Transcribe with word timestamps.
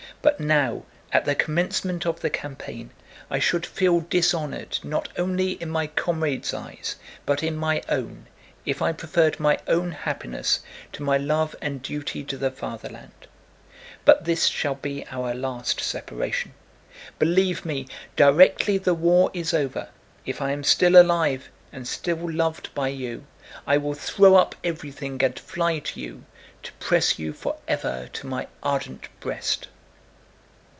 But 0.23 0.39
now, 0.39 0.83
at 1.11 1.25
the 1.25 1.33
commencement 1.33 2.05
of 2.05 2.19
the 2.19 2.29
campaign, 2.29 2.91
I 3.31 3.39
should 3.39 3.65
feel 3.65 4.01
dishonored, 4.07 4.77
not 4.83 5.09
only 5.17 5.53
in 5.53 5.71
my 5.71 5.87
comrades' 5.87 6.53
eyes 6.53 6.95
but 7.25 7.41
in 7.41 7.55
my 7.55 7.81
own, 7.89 8.27
if 8.63 8.83
I 8.83 8.91
preferred 8.93 9.39
my 9.39 9.57
own 9.67 9.91
happiness 9.93 10.59
to 10.91 11.01
my 11.01 11.17
love 11.17 11.55
and 11.59 11.81
duty 11.81 12.23
to 12.25 12.37
the 12.37 12.51
Fatherland. 12.51 13.25
But 14.05 14.25
this 14.25 14.45
shall 14.45 14.75
be 14.75 15.07
our 15.09 15.33
last 15.33 15.79
separation. 15.81 16.53
Believe 17.17 17.65
me, 17.65 17.87
directly 18.15 18.77
the 18.77 18.93
war 18.93 19.31
is 19.33 19.55
over, 19.55 19.89
if 20.23 20.39
I 20.39 20.51
am 20.51 20.63
still 20.63 21.01
alive 21.01 21.49
and 21.71 21.87
still 21.87 22.31
loved 22.31 22.71
by 22.75 22.89
you, 22.89 23.25
I 23.65 23.77
will 23.77 23.95
throw 23.95 24.35
up 24.35 24.53
everything 24.63 25.19
and 25.23 25.39
fly 25.39 25.79
to 25.79 25.99
you, 25.99 26.25
to 26.61 26.71
press 26.73 27.17
you 27.17 27.33
forever 27.33 28.07
to 28.13 28.27
my 28.27 28.45
ardent 28.61 29.05
breast." 29.19 29.67